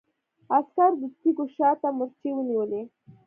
عسکرو 0.57 0.99
د 1.01 1.03
تيږو 1.19 1.45
شا 1.55 1.69
ته 1.81 1.87
مورچې 1.97 2.29
ونيولې. 2.33 2.81